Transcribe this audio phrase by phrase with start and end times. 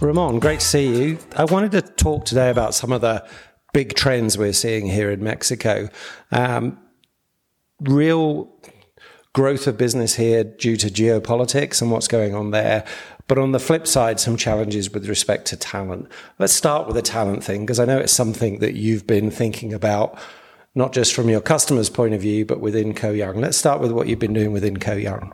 [0.00, 1.18] Ramon, great to see you.
[1.34, 3.26] I wanted to talk today about some of the
[3.72, 5.88] big trends we're seeing here in Mexico.
[6.30, 6.78] Um,
[7.80, 8.48] real
[9.32, 12.84] growth of business here due to geopolitics and what's going on there.
[13.26, 16.08] But on the flip side, some challenges with respect to talent.
[16.38, 19.74] Let's start with the talent thing, because I know it's something that you've been thinking
[19.74, 20.16] about,
[20.76, 23.40] not just from your customer's point of view, but within Koh Young.
[23.40, 25.32] Let's start with what you've been doing within Koh Young.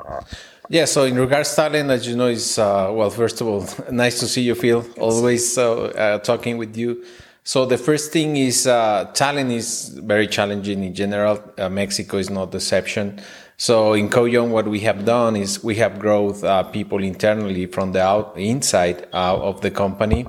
[0.70, 3.68] Yeah, so in regards to talent, as you know, is uh, well, first of all,
[3.92, 4.82] nice to see you, Phil.
[4.98, 7.04] Always uh, uh, talking with you.
[7.42, 11.44] So the first thing is uh, talent is very challenging in general.
[11.58, 13.20] Uh, Mexico is not the exception.
[13.58, 17.66] So in Koh Young, what we have done is we have growth uh, people internally
[17.66, 20.26] from the out inside uh, of the company.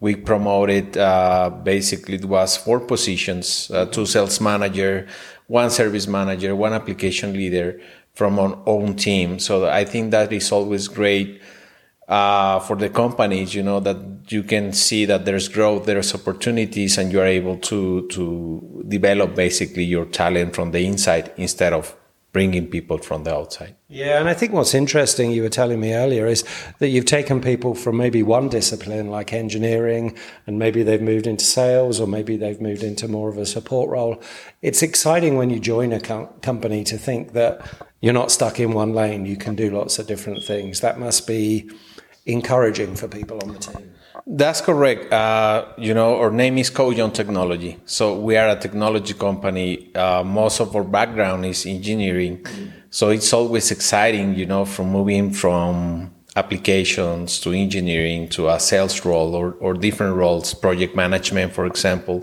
[0.00, 5.08] We promoted uh, basically it was four positions: uh, two sales manager,
[5.46, 7.80] one service manager, one application leader
[8.18, 9.38] from our own team.
[9.38, 11.40] So I think that is always great
[12.08, 16.98] uh, for the companies, you know, that you can see that there's growth, there's opportunities,
[16.98, 21.94] and you are able to to develop basically your talent from the inside instead of
[22.32, 23.74] bringing people from the outside.
[23.88, 26.44] Yeah, and I think what's interesting, you were telling me earlier, is
[26.78, 31.44] that you've taken people from maybe one discipline like engineering, and maybe they've moved into
[31.44, 34.22] sales, or maybe they've moved into more of a support role.
[34.60, 37.66] It's exciting when you join a co- company to think that
[38.00, 40.80] you're not stuck in one lane, you can do lots of different things.
[40.80, 41.70] That must be
[42.26, 43.94] encouraging for people on the team.
[44.30, 45.10] That's correct.
[45.10, 47.78] Uh, you know, our name is Koh Young Technology.
[47.86, 49.94] So we are a technology company.
[49.94, 52.44] Uh, most of our background is engineering.
[52.90, 59.02] So it's always exciting, you know, from moving from applications to engineering to a sales
[59.06, 62.22] role or, or different roles, project management, for example.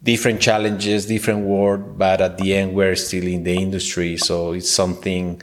[0.00, 4.16] Different challenges, different world, but at the end, we're still in the industry.
[4.16, 5.42] So it's something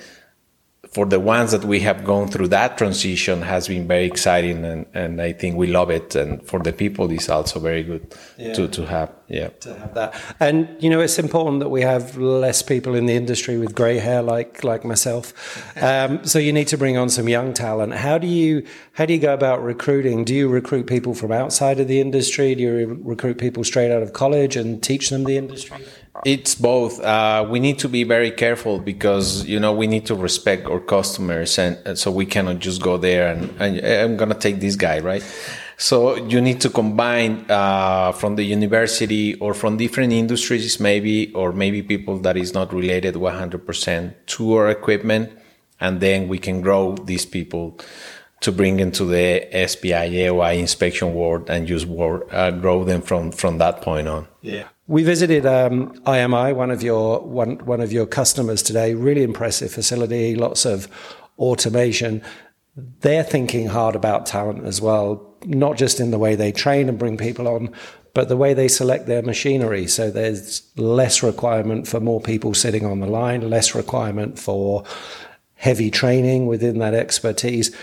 [0.95, 4.85] for the ones that we have gone through that transition has been very exciting and,
[4.93, 6.15] and I think we love it.
[6.15, 8.53] And for the people, it's also very good yeah.
[8.53, 9.11] to, to have.
[9.27, 9.49] Yeah.
[9.49, 10.13] To have that.
[10.39, 13.97] And, you know, it's important that we have less people in the industry with grey
[13.97, 15.33] hair like, like myself.
[15.81, 17.93] Um, so you need to bring on some young talent.
[17.93, 20.25] How do you, how do you go about recruiting?
[20.25, 22.53] Do you recruit people from outside of the industry?
[22.55, 25.85] Do you recruit people straight out of college and teach them the industry?
[26.23, 27.01] It's both.
[27.01, 30.79] Uh, we need to be very careful because you know we need to respect our
[30.79, 34.77] customers, and, and so we cannot just go there and, and I'm gonna take this
[34.77, 35.23] guy, right?
[35.77, 41.51] So you need to combine uh, from the university or from different industries, maybe, or
[41.51, 45.31] maybe people that is not related 100% to our equipment,
[45.79, 47.77] and then we can grow these people
[48.41, 53.31] to bring into the SPI AOI inspection world and use work, uh, grow them from
[53.31, 54.27] from that point on.
[54.41, 54.67] Yeah.
[54.87, 58.93] We visited um, IMI, one of your one one of your customers today.
[58.93, 60.87] Really impressive facility, lots of
[61.39, 62.21] automation.
[62.75, 66.97] They're thinking hard about talent as well, not just in the way they train and
[66.97, 67.73] bring people on,
[68.13, 69.87] but the way they select their machinery.
[69.87, 74.83] So there's less requirement for more people sitting on the line, less requirement for
[75.55, 77.75] heavy training within that expertise.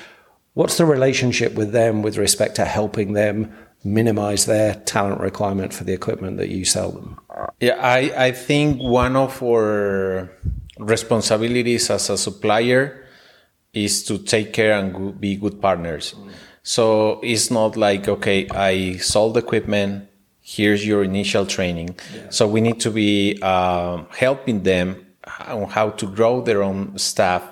[0.55, 3.53] What's the relationship with them with respect to helping them
[3.85, 7.19] minimize their talent requirement for the equipment that you sell them?
[7.61, 10.31] Yeah, I, I think one of our
[10.79, 13.07] responsibilities as a supplier
[13.73, 16.15] is to take care and be good partners.
[16.17, 16.31] Mm.
[16.63, 20.09] So it's not like, okay, I sold equipment,
[20.41, 21.97] here's your initial training.
[22.15, 22.31] Yeah.
[22.31, 25.07] So we need to be uh, helping them
[25.47, 27.43] on how to grow their own staff.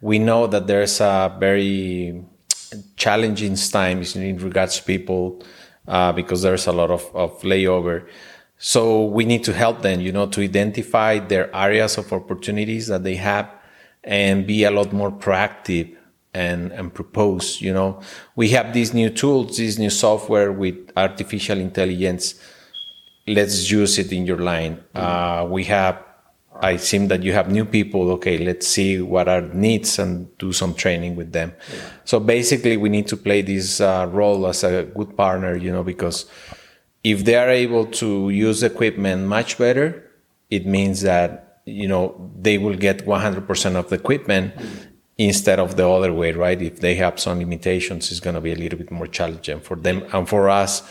[0.00, 2.24] We know that there's a very
[2.96, 5.42] challenging times in regards to people
[5.86, 8.06] uh, because there's a lot of, of layover.
[8.58, 13.04] So we need to help them, you know, to identify their areas of opportunities that
[13.04, 13.48] they have
[14.04, 15.97] and be a lot more proactive
[16.38, 18.00] and, and propose, you know.
[18.36, 22.40] We have these new tools, this new software with artificial intelligence.
[23.26, 24.82] Let's use it in your line.
[24.94, 26.04] Uh, we have
[26.60, 28.10] I seem that you have new people.
[28.12, 31.52] Okay, let's see what are needs and do some training with them.
[31.52, 31.78] Yeah.
[32.04, 35.84] So basically, we need to play this uh, role as a good partner, you know,
[35.84, 36.26] because
[37.04, 40.04] if they are able to use equipment much better,
[40.50, 44.87] it means that you know they will get 100% of the equipment mm-hmm.
[45.18, 46.62] Instead of the other way, right?
[46.62, 49.76] If they have some limitations, it's going to be a little bit more challenging for
[49.76, 50.88] them and for us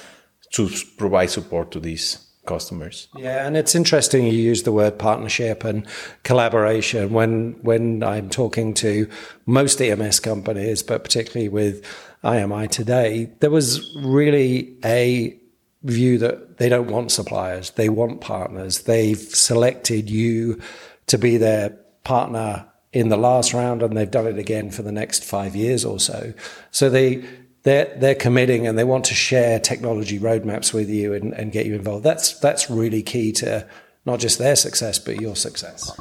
[0.53, 3.07] to provide support to these customers.
[3.15, 5.85] Yeah, and it's interesting you use the word partnership and
[6.24, 9.09] collaboration when when I'm talking to
[9.45, 11.83] most EMS companies, but particularly with
[12.23, 15.38] IMI today, there was really a
[15.83, 18.83] view that they don't want suppliers, they want partners.
[18.83, 20.59] They've selected you
[21.07, 24.91] to be their partner in the last round and they've done it again for the
[24.91, 26.33] next 5 years or so.
[26.71, 27.25] So they
[27.63, 31.65] they're they're committing and they want to share technology roadmaps with you and, and get
[31.65, 32.03] you involved.
[32.03, 33.67] That's that's really key to
[34.05, 35.91] not just their success but your success.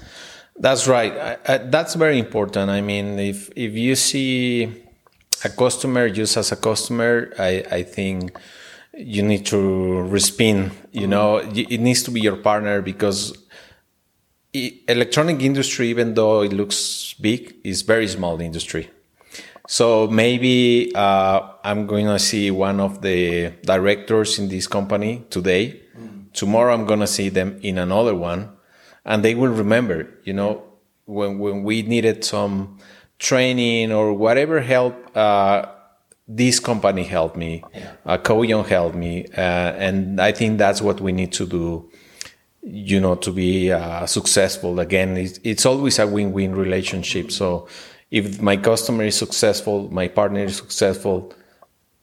[0.58, 1.12] That's right.
[1.12, 2.70] I, I, that's very important.
[2.70, 4.72] I mean, if if you see
[5.44, 8.38] a customer just as a customer, I, I think
[8.96, 10.70] you need to respin.
[10.92, 13.36] You know, it needs to be your partner because
[14.88, 18.88] electronic industry, even though it looks big, is very small industry.
[19.69, 25.81] So maybe uh, I'm going to see one of the directors in this company today.
[25.99, 26.32] Mm.
[26.32, 28.50] Tomorrow I'm going to see them in another one,
[29.05, 30.08] and they will remember.
[30.25, 30.62] You know,
[31.06, 32.79] when when we needed some
[33.19, 35.67] training or whatever help, uh,
[36.29, 37.64] this company helped me.
[37.75, 37.93] Yeah.
[38.06, 41.91] Uh, helped me, uh, and I think that's what we need to do
[42.66, 45.16] you know to be uh, successful again.
[45.16, 47.30] It's, it's, always a win-win relationship.
[47.30, 47.68] So
[48.10, 51.32] if my customer is successful my partner is successful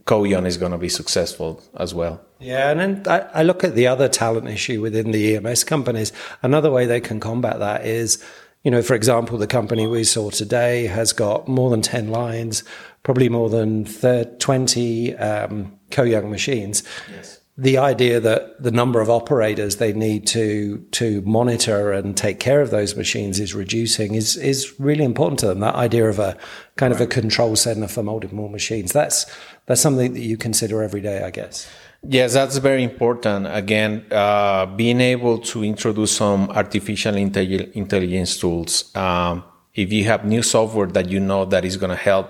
[0.06, 2.21] Koh Young is going to be successful as well.
[2.39, 6.12] Yeah and then I, look at the other talent issue within the ems companies.
[6.42, 8.24] Another way they can combat that is
[8.63, 12.63] you know for example the company we saw today has got more than 10 lines
[13.04, 15.77] probably more than 30, 20 um,
[16.30, 16.83] machines.
[17.12, 22.40] Yes the idea that the number of operators they need to to monitor and take
[22.40, 25.60] care of those machines is reducing is is really important to them.
[25.60, 26.36] That idea of a
[26.78, 27.02] kind right.
[27.02, 28.92] of a control center for multiple machines.
[28.92, 29.26] That's
[29.68, 31.70] that's something that you consider every day, I guess.
[32.06, 33.48] Yes, that's very important.
[33.50, 38.94] Again, uh, being able to introduce some artificial intelligence tools.
[38.96, 42.30] Um, if you have new software that you know that is going to help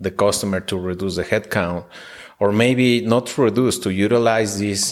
[0.00, 1.84] the customer to reduce the headcount
[2.42, 4.82] or maybe not reduce to utilize this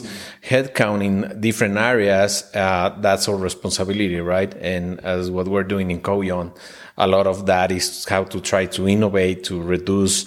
[0.50, 4.54] headcount in different areas uh, that's our responsibility right?
[4.74, 6.52] And as what we're doing in Koh Young
[6.96, 10.26] a lot of that is how to try to innovate to reduce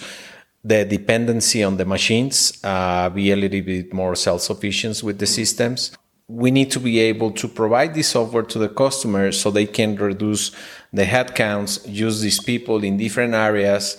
[0.62, 5.96] the dependency on the machines uh, be a little bit more self-sufficient with the systems.
[6.28, 9.96] We need to be able to provide this software to the customer so they can
[9.96, 10.52] reduce
[10.92, 13.96] the headcounts use these people in different areas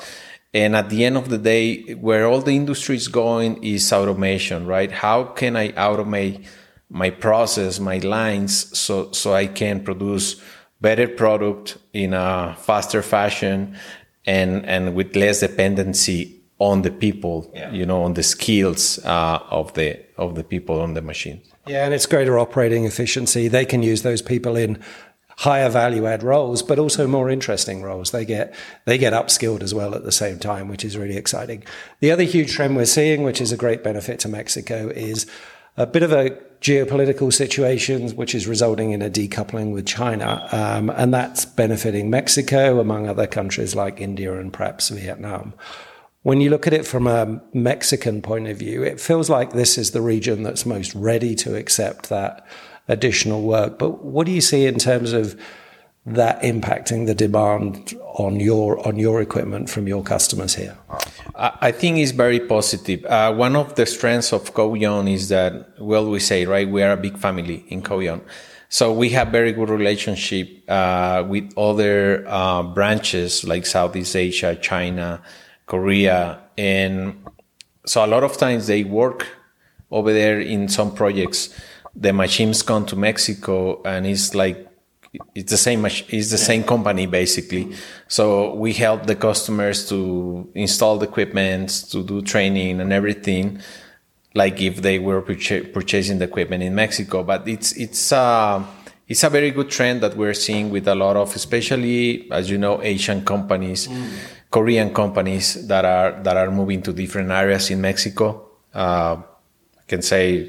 [0.56, 4.66] and at the end of the day, where all the industry is going is automation,
[4.66, 4.90] right?
[4.90, 6.46] How can I automate
[6.90, 10.42] my process, my lines, so so I can produce
[10.80, 13.76] better product in a faster fashion
[14.26, 17.72] and and with less dependency on the people, yeah.
[17.72, 21.42] you know, on the skills uh, of the of the people on the machine.
[21.68, 23.50] Yeah, and it's greater operating efficiency.
[23.50, 24.82] They can use those people in
[25.38, 28.12] higher value add roles, but also more interesting roles.
[28.12, 28.54] They get
[28.86, 31.64] they get upskilled as well at the same time, which is really exciting.
[32.00, 35.26] The other huge trend we're seeing, which is a great benefit to Mexico, is
[35.78, 40.90] a bit of a geopolitical situation, which is resulting in a decoupling with China, um,
[40.90, 45.54] and that's benefiting Mexico among other countries like India and perhaps Vietnam.
[46.24, 49.78] When you look at it from a Mexican point of view, it feels like this
[49.78, 52.48] is the region that's most ready to accept that
[52.88, 53.80] additional work.
[53.80, 55.40] But what do you see in terms of
[56.06, 60.78] that impacting the demand on your on your equipment from your customers here?
[61.36, 63.04] I think it's very positive.
[63.06, 66.84] Uh, one of the strengths of Koh Young is that, well, we say right, we
[66.84, 68.22] are a big family in Koh Young.
[68.70, 75.22] So we have very good relationship uh, with other uh, branches like Southeast Asia, China,
[75.66, 77.26] Korea, and
[77.86, 79.28] so a lot of times they work
[79.92, 81.50] over there in some projects
[81.96, 84.68] the machines come to Mexico and it's like
[85.34, 87.74] it's the same it's the same company basically.
[88.08, 93.62] So we help the customers to install the equipment to do training and everything
[94.34, 97.24] like if they were purchasing the equipment in Mexico.
[97.24, 98.64] But it's it's uh
[99.08, 102.58] it's a very good trend that we're seeing with a lot of especially as you
[102.58, 104.10] know Asian companies mm.
[104.52, 108.50] Korean companies that are that are moving to different areas in Mexico.
[108.74, 109.18] Uh,
[109.78, 110.48] I can say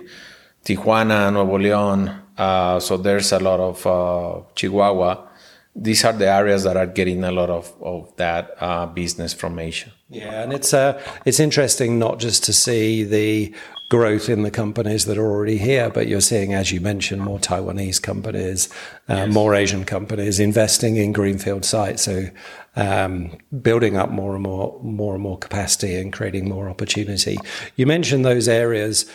[0.67, 2.23] Tijuana, Nuevo León.
[2.37, 5.29] Uh, so there's a lot of uh, Chihuahua.
[5.77, 9.59] These are the areas that are getting a lot of, of that uh, business from
[9.59, 9.93] Asia.
[10.09, 13.55] Yeah, and it's uh, it's interesting not just to see the
[13.89, 17.39] growth in the companies that are already here, but you're seeing, as you mentioned, more
[17.39, 18.69] Taiwanese companies,
[19.09, 19.33] uh, yes.
[19.33, 22.03] more Asian companies investing in greenfield sites.
[22.03, 22.29] So
[22.75, 27.39] um, building up more and more, more and more capacity and creating more opportunity.
[27.77, 29.07] You mentioned those areas.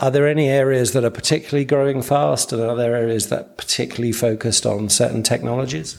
[0.00, 3.54] Are there any areas that are particularly growing fast, and are there areas that are
[3.56, 5.98] particularly focused on certain technologies?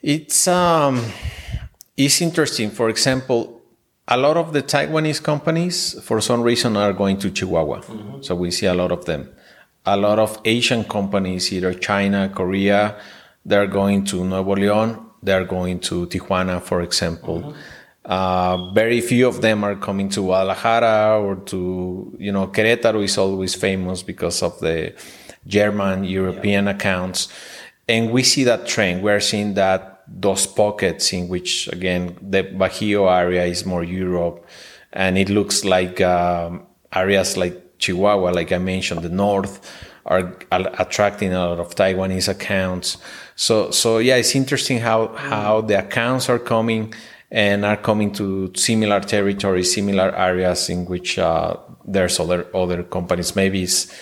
[0.00, 1.04] It's um,
[1.96, 2.70] it's interesting.
[2.70, 3.60] For example,
[4.08, 7.80] a lot of the Taiwanese companies, for some reason, are going to Chihuahua.
[7.80, 8.22] Mm-hmm.
[8.22, 9.28] So we see a lot of them.
[9.84, 12.98] A lot of Asian companies, either China, Korea,
[13.44, 15.04] they're going to Nuevo León.
[15.22, 17.40] They're going to Tijuana, for example.
[17.40, 17.60] Mm-hmm
[18.04, 23.16] Uh, very few of them are coming to Guadalajara or to, you know, Querétaro is
[23.16, 24.94] always famous because of the
[25.46, 27.28] German European accounts.
[27.88, 29.02] And we see that trend.
[29.02, 34.46] We're seeing that those pockets in which, again, the Bajío area is more Europe
[34.92, 39.60] and it looks like um, areas like Chihuahua, like I mentioned, the north
[40.06, 42.98] are attracting a lot of Taiwanese accounts.
[43.36, 46.92] So, so yeah, it's interesting how, how the accounts are coming
[47.34, 53.34] and are coming to similar territories, similar areas in which uh, there's other other companies.
[53.34, 53.92] Maybe it's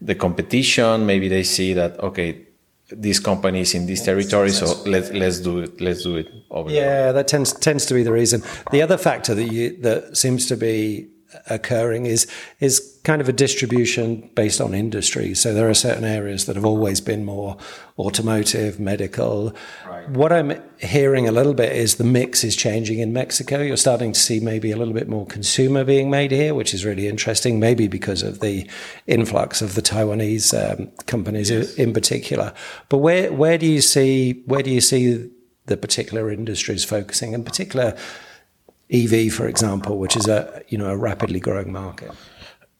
[0.00, 1.06] the competition.
[1.06, 2.44] Maybe they see that okay,
[2.90, 5.80] these companies in this territory, so let's let's do it.
[5.80, 6.70] Let's do it over.
[6.70, 8.42] Yeah, that tends tends to be the reason.
[8.72, 11.08] The other factor that you that seems to be
[11.48, 12.26] occurring is
[12.60, 15.34] is kind of a distribution based on industry.
[15.34, 17.56] So there are certain areas that have always been more
[17.98, 19.54] automotive, medical.
[19.86, 20.08] Right.
[20.10, 23.60] What I'm hearing a little bit is the mix is changing in Mexico.
[23.60, 26.84] You're starting to see maybe a little bit more consumer being made here, which is
[26.84, 27.58] really interesting.
[27.58, 28.68] Maybe because of the
[29.06, 31.74] influx of the Taiwanese um, companies yes.
[31.74, 32.52] in particular.
[32.88, 35.28] But where where do you see where do you see
[35.66, 37.96] the particular industries focusing, in particular?
[38.92, 42.10] EV, for example, which is a you know a rapidly growing market?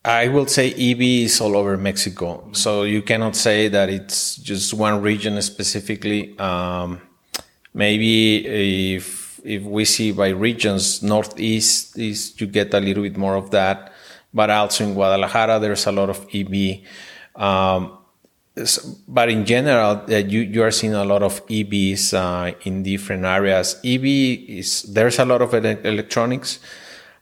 [0.05, 4.73] I will say EV is all over Mexico, so you cannot say that it's just
[4.73, 6.37] one region specifically.
[6.37, 7.01] Um,
[7.73, 13.35] maybe if if we see by regions, northeast is you get a little bit more
[13.35, 13.93] of that,
[14.33, 16.79] but also in Guadalajara there's a lot of EV.
[17.35, 17.97] Um,
[19.07, 23.25] but in general, uh, you you are seeing a lot of EVs uh, in different
[23.25, 23.79] areas.
[23.83, 26.59] EV is there's a lot of electronics,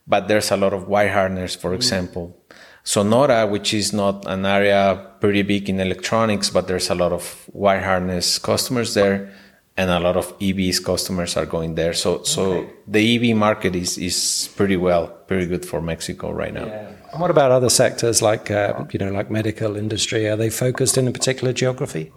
[0.06, 1.76] but there's a lot of wire harness, for mm.
[1.76, 2.38] example.
[2.84, 7.46] Sonora, which is not an area pretty big in electronics, but there's a lot of
[7.54, 9.32] wire harness customers there,
[9.78, 11.94] and a lot of EVs customers are going there.
[11.94, 12.70] So so okay.
[12.88, 16.66] the EV market is is pretty well, pretty good for Mexico right now.
[16.66, 16.92] Yeah.
[17.12, 20.28] And what about other sectors like uh, you know like medical industry?
[20.28, 22.12] Are they focused in a particular geography?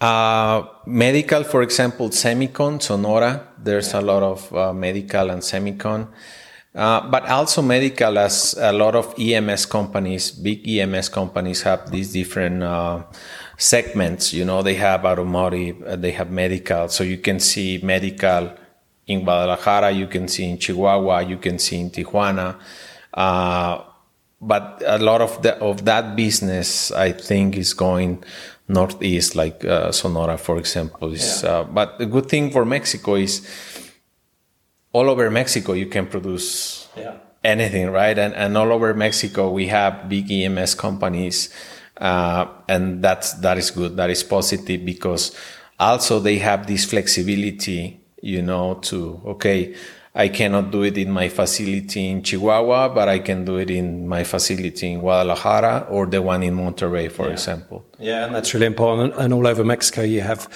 [0.00, 3.48] Uh, medical, for example, semicon, Sonora.
[3.58, 6.08] There's a lot of uh, medical and semicon.
[6.74, 12.12] Uh, but also medical, as a lot of EMS companies, big EMS companies have these
[12.12, 13.02] different uh,
[13.60, 14.32] segments.
[14.32, 16.88] You know, they have automotive, uh, they have medical.
[16.88, 18.52] So you can see medical
[19.06, 22.56] in Guadalajara, you can see in Chihuahua, you can see in Tijuana.
[23.12, 23.82] Uh,
[24.40, 28.24] but a lot of the, of that business, I think, is going
[28.68, 31.12] northeast, like uh, Sonora, for example.
[31.12, 31.50] Is, yeah.
[31.50, 33.46] uh, but the good thing for Mexico is
[34.92, 37.16] all over Mexico you can produce yeah.
[37.44, 38.18] anything, right?
[38.18, 41.50] And and all over Mexico we have big EMS companies,
[42.00, 43.96] uh, and that's that is good.
[43.96, 45.36] That is positive because
[45.78, 49.74] also they have this flexibility, you know, to okay
[50.14, 54.08] I cannot do it in my facility in Chihuahua, but I can do it in
[54.08, 57.32] my facility in Guadalajara or the one in Monterrey, for yeah.
[57.32, 57.84] example.
[57.98, 59.14] Yeah, and that's really important.
[59.14, 60.48] And all over Mexico, you have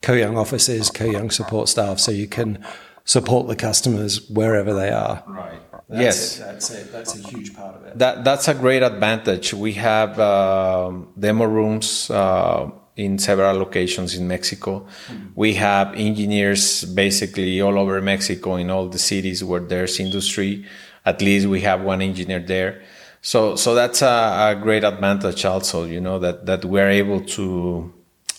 [0.00, 2.64] Koh Young offices, Koh Young support staff, so you can
[3.04, 5.22] support the customers wherever they are.
[5.26, 5.60] Right.
[5.92, 6.40] That's yes, it.
[6.40, 6.92] that's it.
[6.92, 7.98] That's a huge part of it.
[7.98, 9.52] That that's a great advantage.
[9.52, 12.10] We have um, demo rooms.
[12.10, 14.80] Uh, in several locations in Mexico.
[14.80, 15.28] Mm-hmm.
[15.34, 20.66] We have engineers basically all over Mexico in all the cities where there's industry.
[21.04, 22.82] At least we have one engineer there.
[23.22, 27.92] So, so that's a, a great advantage also, you know, that, that we're able to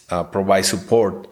[0.10, 1.28] uh, provide support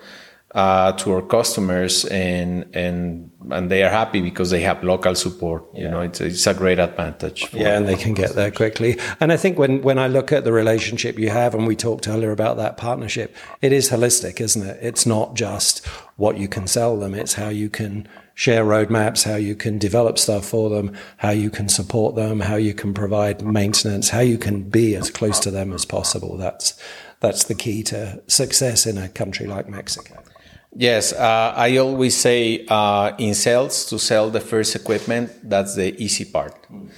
[0.54, 5.64] uh, to our customers and and and they are happy because they have local support
[5.74, 9.00] you know it's, it's a great advantage yeah and they can get there quickly.
[9.22, 12.08] And i think when when i look at the relationship you have and we talked
[12.08, 14.78] earlier about that partnership it is holistic isn't it?
[14.82, 15.86] It's not just
[16.18, 20.20] what you can sell them it's how you can share roadmaps how you can develop
[20.20, 24.38] stuff for them how you can support them how you can provide maintenance how you
[24.38, 26.36] can be as close to them as possible.
[26.36, 26.78] That's
[27.22, 30.22] that's the key to success in a country like mexico
[30.76, 36.02] Yes, uh, I always say uh, in sales to sell the first equipment, that's the
[36.02, 36.56] easy part.
[36.72, 36.90] Mm.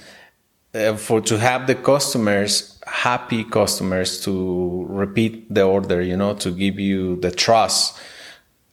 [0.74, 6.50] Uh, for to have the customers, happy customers to repeat the order, you know, to
[6.50, 7.98] give you the trust.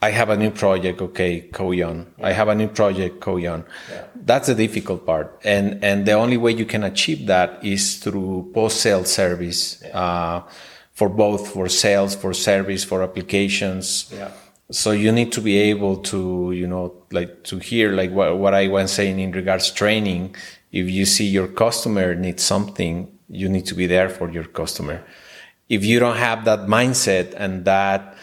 [0.03, 2.07] I have a new project, okay, Koh Young.
[2.17, 2.27] Yeah.
[2.27, 3.65] I have a new project, Koh Young.
[3.91, 4.05] Yeah.
[4.15, 5.39] That's the difficult part.
[5.43, 9.99] And, and the only way you can achieve that is through post-sale service, yeah.
[9.99, 10.43] uh,
[10.91, 14.11] for both for sales, for service, for applications.
[14.11, 14.31] Yeah
[14.71, 18.53] so you need to be able to you know like to hear like what, what
[18.53, 20.35] i was saying in regards training
[20.71, 25.03] if you see your customer needs something you need to be there for your customer
[25.69, 28.15] if you don't have that mindset and that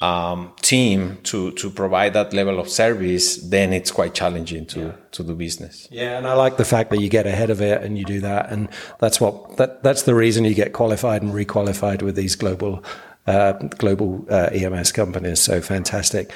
[0.00, 4.92] um, team to to provide that level of service, then it's quite challenging to yeah.
[5.12, 5.88] to do business.
[5.90, 8.20] Yeah, and I like the fact that you get ahead of it and you do
[8.20, 12.34] that, and that's what that that's the reason you get qualified and requalified with these
[12.34, 12.82] global
[13.30, 15.40] uh, global uh, EMS companies.
[15.40, 16.32] So fantastic.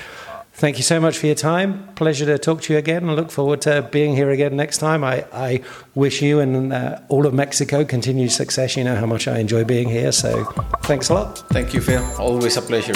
[0.56, 1.88] Thank you so much for your time.
[1.96, 3.10] Pleasure to talk to you again.
[3.10, 5.02] I look forward to being here again next time.
[5.02, 5.62] I, I
[5.96, 8.76] wish you and uh, all of Mexico continued success.
[8.76, 10.12] You know how much I enjoy being here.
[10.12, 10.44] So
[10.84, 11.38] thanks a lot.
[11.50, 12.04] Thank you, Phil.
[12.20, 12.94] Always a pleasure.